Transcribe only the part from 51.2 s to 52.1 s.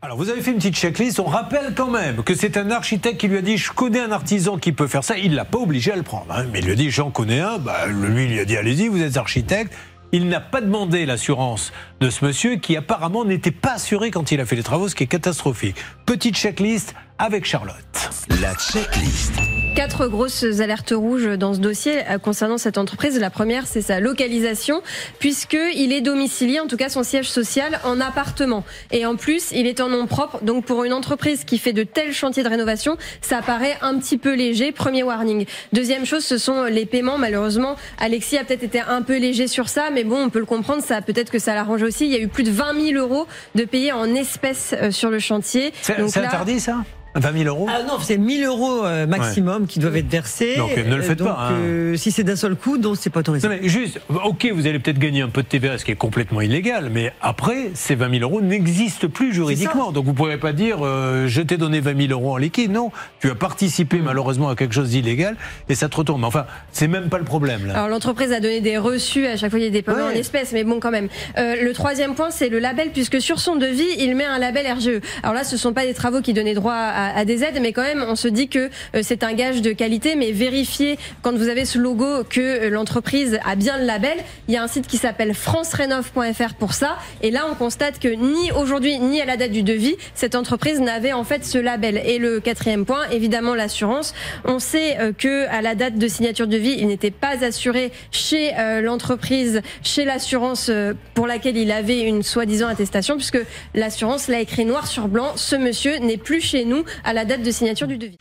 pas, hein. euh, si